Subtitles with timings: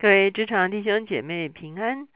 [0.00, 2.06] 各位职场弟兄姐妹平安，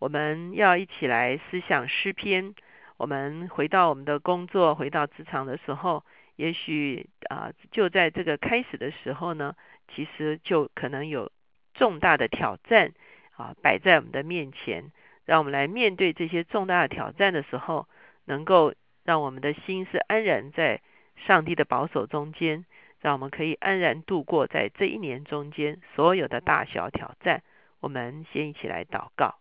[0.00, 2.56] 我们要一起来思想诗篇。
[2.96, 6.02] 我们回到我们的工作，回到职场的时候，
[6.34, 9.54] 也许啊，就在这个开始的时候呢，
[9.94, 11.30] 其实就可能有
[11.72, 12.92] 重大的挑战
[13.36, 14.90] 啊摆在我们的面前。
[15.24, 17.86] 让我们来面对这些重大的挑战的时候，
[18.24, 18.74] 能够
[19.04, 20.82] 让我们的心是安然在
[21.24, 22.64] 上帝的保守中间。
[23.04, 27.42] 让我们可以安然度过在这一年中间所有的大小挑战。
[27.80, 29.34] 我们先一起来祷告，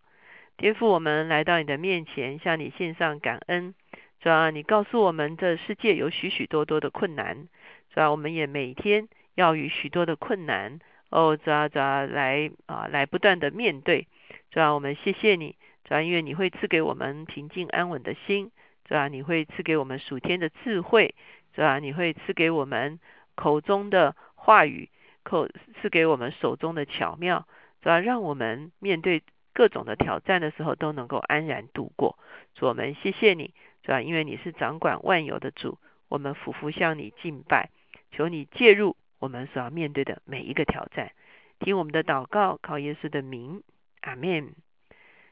[0.58, 3.74] 天父，我们来到你的面前，向你献上感恩。
[4.20, 7.48] 主要你告诉我们，这世界有许许多多的困难，
[7.94, 14.10] 主要我们也每天要与许多的困难哦，主啊主啊来啊，来不断的面对。
[14.52, 18.52] 主要我们谢谢你，主要因为你会赐给我们平静安稳的心，
[18.84, 21.16] 主要你会赐给我们属天的智慧，
[21.56, 23.00] 主要你会赐给我们。
[23.36, 24.90] 口中的话语，
[25.24, 25.48] 口
[25.82, 27.48] 是给我们手中的巧妙，
[27.82, 29.24] 主要让我们面对
[29.54, 32.18] 各种的挑战的时候都能够安然度过。
[32.56, 33.54] 主我们谢谢你，
[33.84, 35.78] 主要因为你是掌管万有的主，
[36.10, 37.70] 我们俯伏向你敬拜，
[38.12, 41.12] 求你介入我们所要面对的每一个挑战。
[41.60, 43.64] 听我们的祷告，靠耶稣的名，
[44.02, 44.54] 阿门。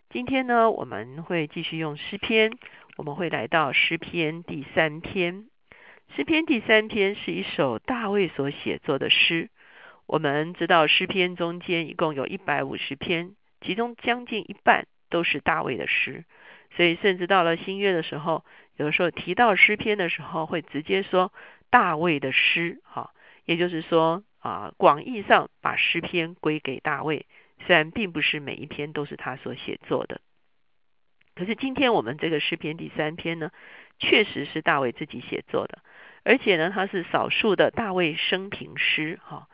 [0.09, 2.51] 今天呢，我们会继续用诗篇，
[2.97, 5.50] 我们会来到诗篇第三篇。
[6.13, 9.49] 诗篇第三篇是一首大卫所写作的诗。
[10.07, 16.25] 我们知道诗篇中间一共有一百五十篇，其中将近一半都是大卫的诗。
[16.75, 18.43] 所以，甚至到了新约的时候，
[18.75, 21.31] 有的时候提到诗篇的时候，会直接说
[21.69, 22.81] 大卫的诗。
[22.83, 23.11] 哈，
[23.45, 27.25] 也就是说啊，广义上把诗篇归给大卫。
[27.65, 30.19] 虽然并不是每一篇都是他所写作的，
[31.35, 33.51] 可是今天我们这个诗篇第三篇呢，
[33.97, 35.79] 确实是大卫自己写作的。
[36.23, 39.47] 而且呢，他是少数的大卫生平诗，哈。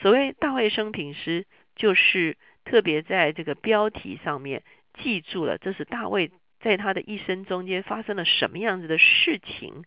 [0.00, 4.62] 所谓大卫生平诗，就是特别在这个标题上面
[4.94, 6.30] 记住了，这是大卫
[6.60, 9.84] 在他的一生中间发生了什么样子的事情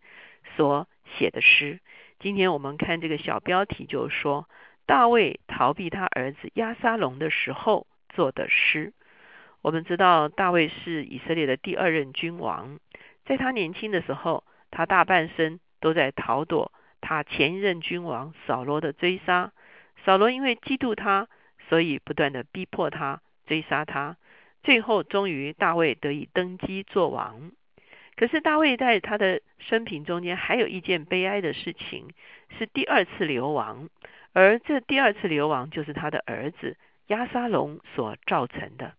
[0.55, 0.87] 所
[1.17, 1.79] 写的诗。
[2.19, 4.47] 今天我们看这个小标题，就是说
[4.85, 8.93] 大卫逃避他儿子押沙龙的时候做的诗。
[9.61, 12.79] 我们知道大卫是以色列的第二任君王，
[13.25, 15.59] 在他年轻的时候，他大半生。
[15.79, 16.71] 都在逃躲
[17.01, 19.51] 他前一任君王扫罗的追杀。
[20.05, 21.27] 扫罗因为嫉妒他，
[21.69, 24.17] 所以不断的逼迫他追杀他。
[24.63, 27.51] 最后，终于大卫得以登基做王。
[28.15, 32.07] 可是大卫在他的生平中间还有一件悲哀的事情，
[32.57, 33.89] 是第二次流亡。
[34.33, 36.77] 而这第二次流亡就是他的儿子
[37.07, 38.93] 押沙龙所造成的。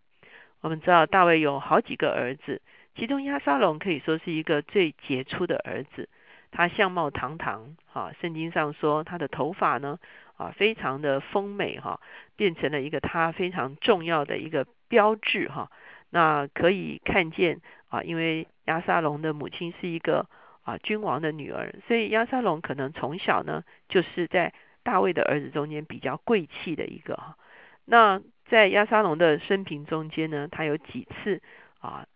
[0.60, 2.62] 我们知道大卫有好几个儿子，
[2.96, 6.08] 其中押沙龙可以说是一个最杰出的儿子。
[6.50, 9.98] 他相貌堂堂，哈，圣经上说他的头发呢，
[10.36, 12.00] 啊，非常的丰美，哈，
[12.36, 15.70] 变成了一个他非常重要的一个标志，哈。
[16.10, 20.26] 那可以看见啊，因为亚沙龙的母亲是一个
[20.62, 27.36] 啊君王的女儿，所以亚沙龙可能从小呢就是在大卫的儿子中间比较贵气的一个哈。
[27.84, 31.42] 那在亚沙龙的生平中间呢，他有几次
[31.80, 32.06] 啊，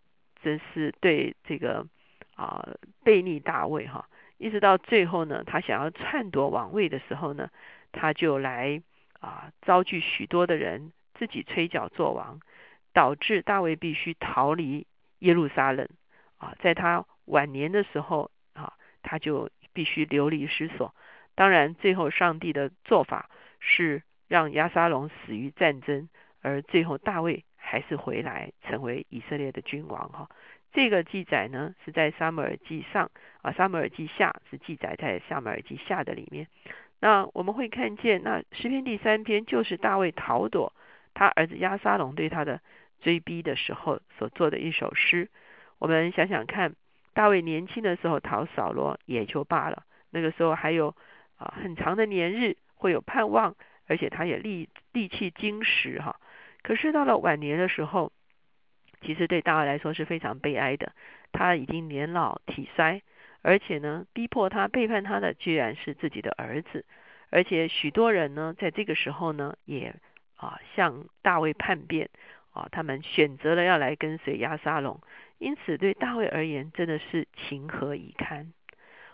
[0.42, 1.86] 真是对这个
[2.34, 2.66] 啊
[3.04, 4.06] 背逆大卫哈。
[4.42, 7.48] 一直到最后呢，他想要篡夺王位的时候呢，
[7.92, 8.82] 他就来
[9.20, 12.40] 啊招聚许多的人自己吹角做王，
[12.92, 14.88] 导致大卫必须逃离
[15.20, 15.88] 耶路撒冷
[16.38, 16.56] 啊。
[16.58, 18.72] 在他晚年的时候啊，
[19.02, 20.92] 他就必须流离失所。
[21.36, 23.30] 当然，最后上帝的做法
[23.60, 26.08] 是让亚沙龙死于战争，
[26.40, 30.28] 而最后大卫还是回来成为以色列的君王哈。
[30.72, 33.10] 这个记载呢是在撒母耳记上
[33.42, 36.46] 啊，撒母耳记下是记载在撒母耳记下的里面。
[37.00, 40.72] 那我们会看见，那诗篇第三篇就是大卫逃躲
[41.14, 42.60] 他儿子押沙龙对他的
[43.00, 45.28] 追逼的时候所做的一首诗。
[45.78, 46.74] 我们想想看，
[47.12, 50.94] 大卫年轻的时候逃扫罗也就罢了，那个时候还有
[51.36, 53.56] 啊很长的年日会有盼望，
[53.88, 56.20] 而且他也力力气精实哈。
[56.62, 58.12] 可是到了晚年的时候，
[59.02, 60.92] 其实对大卫来说是非常悲哀的，
[61.32, 63.02] 他已经年老体衰，
[63.42, 66.84] 而且呢，逼迫他背叛他的居然是自己的儿子，
[67.30, 69.94] 而且许多人呢，在这个时候呢，也
[70.36, 72.08] 啊向大卫叛变
[72.52, 75.00] 啊，他们选择了要来跟随亚沙龙，
[75.38, 78.52] 因此对大卫而言真的是情何以堪。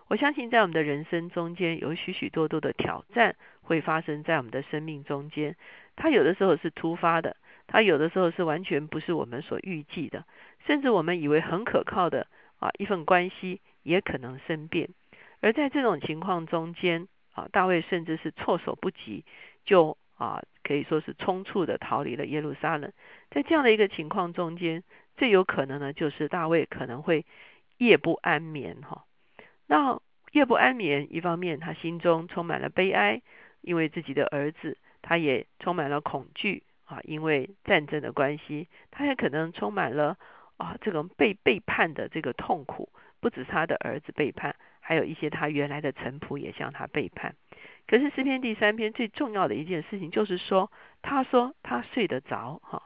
[0.08, 5.54] 我相信在我们的人生中间，有许许多多的挑战会发生在我们的生命中间，
[5.96, 7.36] 它有的时候是突发的。
[7.68, 10.24] 他有的时候是完全不是我们所预计的，
[10.66, 12.26] 甚至我们以为很可靠的
[12.58, 14.88] 啊一份关系也可能生变。
[15.40, 19.24] 而在这种情况中间啊，大卫甚至是措手不及，
[19.64, 22.90] 就啊可以说是匆促的逃离了耶路撒冷。
[23.30, 24.82] 在这样的一个情况中间，
[25.16, 27.24] 最有可能呢，就是大卫可能会
[27.76, 29.04] 夜不安眠哈。
[29.66, 30.00] 那
[30.32, 33.20] 夜不安眠，一方面他心中充满了悲哀，
[33.60, 40.16] 因为自己的儿子；他也充满了恐惧啊，因为战争的关系；他也可能充满了
[40.56, 42.88] 啊这种被背叛的这个痛苦。
[43.20, 47.34] 不止他的儿子背叛，还有一些他原来的臣仆也向他背叛。
[47.88, 50.70] 可是诗篇第三篇最重要的一件事情，就是说，
[51.02, 52.80] 他说他睡得着，哈，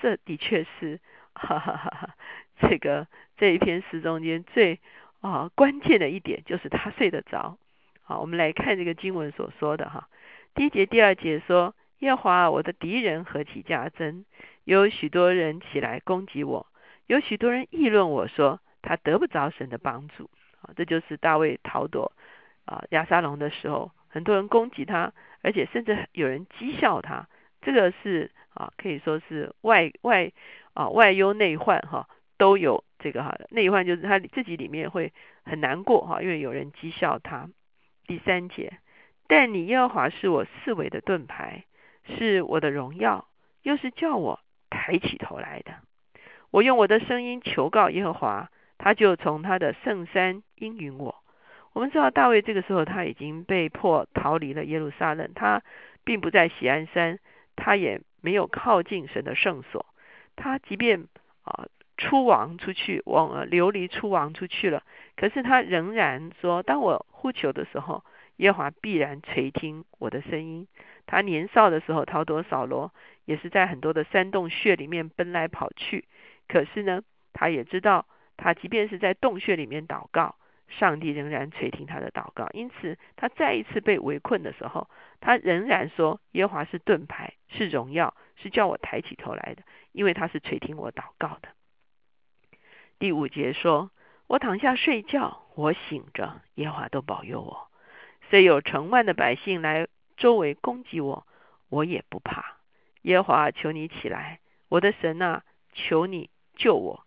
[0.00, 0.98] 这的确是
[1.34, 2.14] 哈哈哈哈
[2.58, 3.06] 这个
[3.36, 4.80] 这一篇诗中间最
[5.20, 7.58] 啊关键的一点，就是他睡得着。
[8.02, 10.08] 好，我们来看这个经文所说的哈，
[10.54, 14.24] 第一节、第二节说：耶和华我的敌人何其加增，
[14.64, 16.66] 有许多人起来攻击我，
[17.06, 18.60] 有许多人议论我说。
[18.82, 22.12] 他得不着神的帮助啊，这就是大卫逃躲
[22.66, 25.12] 啊亚沙龙的时候，很多人攻击他，
[25.42, 27.26] 而且甚至有人讥笑他。
[27.62, 30.30] 这个是啊，可以说是外外
[30.72, 32.08] 啊外忧内患哈，
[32.38, 35.12] 都有这个哈内患就是他自己里面会
[35.44, 37.48] 很难过哈，因为有人讥笑他。
[38.06, 38.78] 第三节，
[39.26, 41.64] 但你耶和华是我四围的盾牌，
[42.06, 43.26] 是我的荣耀，
[43.62, 45.72] 又是叫我抬起头来的。
[46.50, 48.50] 我用我的声音求告耶和华。
[48.78, 51.22] 他就从他的圣山应允我。
[51.72, 55.62] 我们知道大卫这个时候他已经被迫逃离了耶路撒冷，他
[56.04, 57.18] 并不在喜安山，
[57.56, 59.86] 他也没有靠近神的圣所。
[60.36, 61.08] 他即便
[61.44, 61.64] 啊
[61.96, 64.82] 出王出去，往呃流离出王出去了，
[65.16, 68.04] 可是他仍然说：当我呼求的时候，
[68.36, 70.66] 耶华必然垂听我的声音。
[71.06, 72.92] 他年少的时候逃躲扫罗，
[73.24, 76.06] 也是在很多的山洞穴里面奔来跑去。
[76.48, 77.02] 可是呢，
[77.32, 78.06] 他也知道。
[78.38, 80.36] 他即便是在洞穴里面祷告，
[80.68, 82.46] 上帝仍然垂听他的祷告。
[82.52, 84.90] 因此，他再一次被围困的时候，
[85.20, 89.62] 他仍然说：“耶华是盾牌，是荣耀，是叫我抬起头来的，
[89.92, 91.48] 因为他是垂听我祷告的。”
[93.00, 93.90] 第五节说
[94.28, 97.70] ：“我躺下睡觉，我醒着，耶华都保佑我。
[98.30, 99.86] 虽有成万的百姓来
[100.16, 101.26] 周围攻击我，
[101.68, 102.56] 我也不怕。
[103.02, 107.02] 耶和华，求你起来，我的神啊，求你救我。”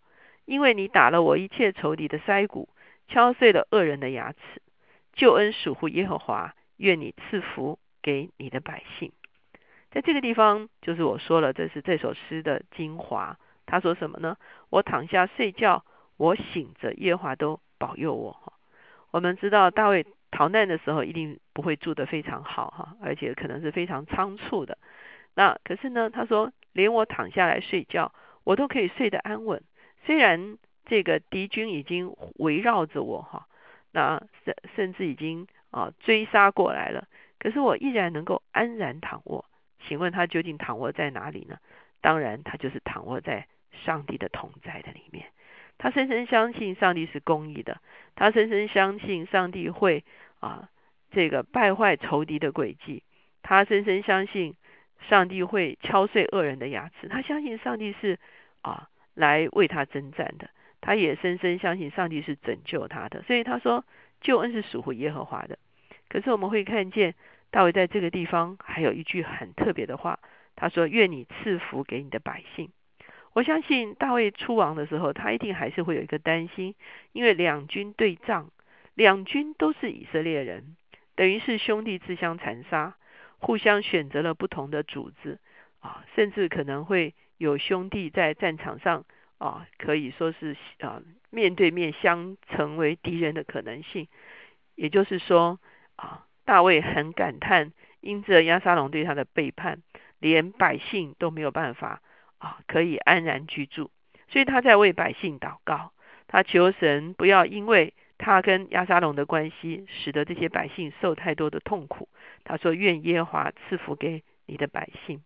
[0.46, 2.68] 因为你打了我一切仇敌的腮骨，
[3.06, 4.38] 敲碎了恶人的牙齿，
[5.12, 9.12] 救恩属乎耶和华，愿你赐福给你的百姓。
[9.92, 13.38] 在这个地方，就是我说了，这是这首诗的精华。
[13.64, 14.38] 他说什么呢？
[14.70, 15.84] 我躺下睡觉，
[16.16, 18.52] 我醒着，耶和华都保佑我。
[19.12, 24.78] 我们知道大卫逃难的时候，一定不会住得非常好，哈，而且可能是非常仓促的。
[25.34, 28.12] 那可是呢，他说，连我躺下来睡觉，
[28.44, 29.62] 我都可以睡得安稳。
[30.04, 30.56] 虽然
[30.86, 33.46] 这个敌军已经围绕着我哈，
[33.92, 37.06] 那甚甚至已经啊追杀过来了，
[37.38, 39.44] 可是我依然能够安然躺卧。
[39.86, 41.56] 请问他究竟躺卧在哪里呢？
[42.00, 43.46] 当然，他就是躺卧在
[43.84, 45.26] 上帝的同在的里面。
[45.78, 47.80] 他深深相信上帝是公义的，
[48.14, 50.04] 他深深相信上帝会
[50.40, 50.68] 啊
[51.10, 53.04] 这个败坏仇敌的诡计，
[53.42, 54.56] 他深深相信
[55.08, 58.18] 上帝会敲碎恶人的牙齿，他相信上帝是
[58.62, 58.88] 啊。
[59.14, 60.48] 来为他征战的，
[60.80, 63.84] 他也深深相信上帝是拯救他的，所以他说
[64.20, 65.58] 救恩是属乎耶和华的。
[66.08, 67.14] 可是我们会看见
[67.50, 70.20] 大卫在这个地方还有一句很特别的话，
[70.54, 72.70] 他说：“愿你赐福给你的百姓。”
[73.34, 76.76] 我相信大卫出王的时候，他一定还是会有一个担心，
[77.12, 78.50] 因为两军对仗，
[79.00, 80.76] 两军都是以色列人，
[81.14, 82.98] 等于是兄弟自相残杀，
[83.38, 85.38] 互相选择了不同的主子
[85.78, 87.14] 啊，甚至可能会。
[87.38, 89.06] 有兄弟在战场上
[89.38, 94.06] 啊，可以说是啊面对面相成为敌人的可能性。
[94.74, 95.58] 也就是说
[95.96, 99.80] 啊，大卫很感叹，因着亚沙龙对他的背叛，
[100.18, 102.02] 连百姓都没有办法
[102.36, 103.90] 啊可以安然居住。
[104.28, 105.94] 所以他在为百姓祷告，
[106.28, 112.08] 他求神不要因为他跟亚沙龙的关系，使得这些百姓受太多的痛苦。
[112.44, 115.22] 他说：“愿耶和华赐福给你的百姓。”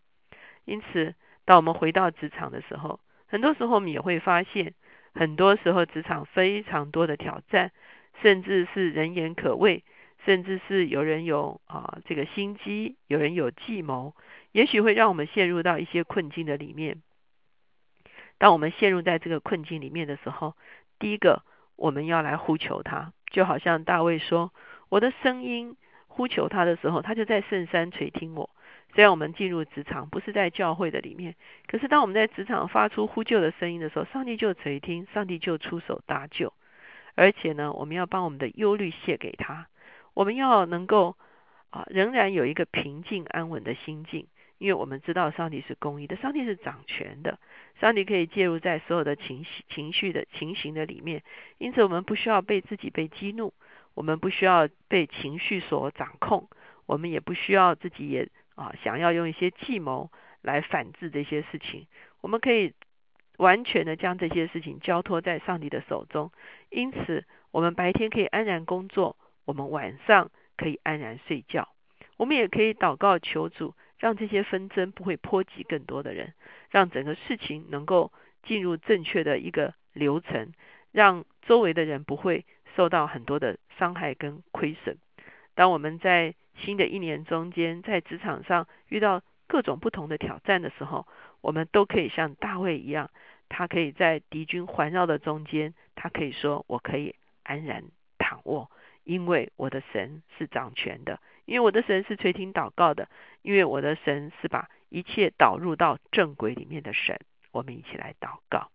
[0.65, 1.15] 因此。
[1.47, 4.73] 当我们回到职场的时候，很多时候我们也会发现，
[5.13, 7.71] 很多时候职场非常多的挑战，
[8.23, 9.85] 甚至是人言可畏，
[10.25, 14.15] 甚至是有人有啊这个心机，有人有计谋，
[14.53, 17.03] 也许会让我们陷入到一些困境的里面。
[18.39, 20.57] 当我们陷入在这个困境里面的时候，
[20.99, 21.43] 第一个
[21.77, 24.53] 我们要来呼求他，就好像大卫说
[24.89, 25.77] ：“我的声音
[26.07, 28.51] 呼求他的时候，他就在圣山垂听我。”
[28.95, 31.35] 虽然我们进入职场不是在教会的里面，
[31.67, 36.53] 可是当我们在职场发出呼救的声音的时候，上帝就垂听，上帝就出手搭救。
[37.17, 39.67] 而且呢，我们要把我们的忧虑卸给他，
[40.15, 41.17] 我们要能够
[41.71, 44.29] 啊，仍然有一个平静安稳的心境。
[44.65, 47.39] 因为我们知道上帝是公义的，上帝是掌权的，
[47.83, 51.23] 上帝可以介入在所有的情绪、情绪的情形的里面。
[51.59, 53.53] 因此，我们不需要被自己被激怒，
[53.93, 56.49] 我们不需要被情绪所掌控，
[56.87, 61.87] 我们也不需要自己也啊想要用一些计谋来反制这些事情。
[62.23, 62.73] 我们可以
[63.37, 66.33] 完全的将这些事情交托在上帝的手中。
[66.71, 71.69] 因此，我们白天可以安然工作，我们晚上可以安然睡觉。
[72.17, 73.75] 我们也可以祷告求主，
[74.05, 76.35] 让这些纷争不会波及更多的人，
[76.71, 80.53] 让整个事情能够进入正确的一个流程，
[80.93, 82.45] 让周围的人不会
[82.77, 84.99] 受到很多的伤害跟亏损。
[85.55, 91.07] 当我们在新的一年中间，在职场上遇到各种不同的挑战的时候，
[91.41, 93.11] 我们都可以像大卫一样，
[93.49, 97.85] 他可以在敌军环绕的中间，他可以说：“我可以安然
[98.19, 98.71] 躺卧，
[99.05, 103.07] 因为我的神是掌权的。”因为我的神是垂听祷告的，
[103.43, 107.21] 因为我的神是把一切导入到正轨里面的神。
[107.53, 108.71] 我们一起来祷告，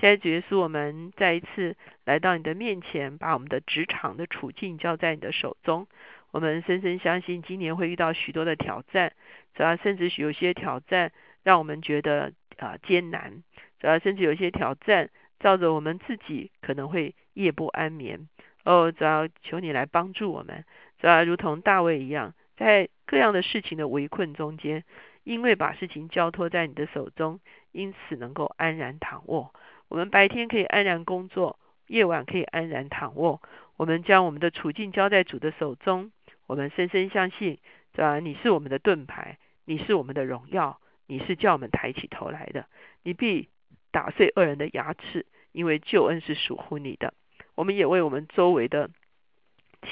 [0.00, 5.88] 现在主耶稣，我们再一次来到你的面前，把我们的职场的处境交在你的手中。
[6.30, 9.12] 我们深深相信，今年会遇到许多的挑战，
[9.54, 11.10] 主要甚至有些挑战
[11.42, 13.42] 让我们觉得啊艰难，
[13.80, 15.10] 主要甚至有些挑战
[15.40, 18.28] 照着我们自己可能会夜不安眠。
[18.64, 20.64] 哦，主要求你来帮助我们。
[21.00, 21.22] 是吧？
[21.22, 24.82] 如同大卫一样，在各样的事情的围困中间，
[25.22, 27.38] 因为把事情交托在你的手中，
[27.70, 29.54] 因此能够安然躺卧。
[29.86, 33.40] 我们白天可以安然工作，夜晚可以安然躺卧。
[33.76, 36.10] 我们将我们的处境交在主的手中，
[36.48, 37.60] 我们深深相信，
[37.94, 38.18] 是吧？
[38.18, 42.66] 你是我们的盾牌，你是我们的荣耀，你是叫我们抬起头来的。
[43.04, 43.50] 你必
[43.92, 47.14] 打碎恶人的牙齿，因为救恩是属乎你的。
[47.58, 48.88] 我们也为我们周围的。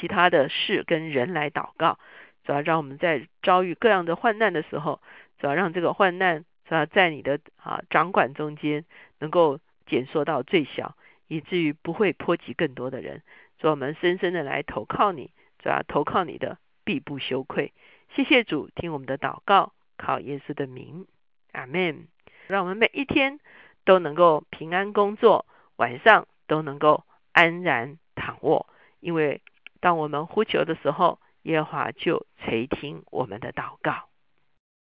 [0.00, 2.00] 其他的事跟人来祷告，
[2.44, 5.00] 主要让我们在遭遇各样的患难的时候，
[5.38, 8.84] 主要让这个患难主要在你的啊掌管中间
[9.20, 10.96] 能够减缩到最小，
[11.28, 13.22] 以至于不会波及更多的人。
[13.60, 15.30] 主，我们深深的来投靠你，
[15.60, 17.72] 主要投靠你的必不羞愧。
[18.16, 21.06] 谢谢主，听我们的祷告，靠耶稣的名，
[21.52, 22.08] 阿门。
[22.48, 23.38] 让我们每一天
[23.84, 25.46] 都能够平安工作，
[25.76, 27.04] 晚上都能够
[27.36, 28.66] 安然躺卧，
[29.00, 29.42] 因为。
[29.78, 34.08] 当我们呼求的时候，耶和华就垂听我们的祷告。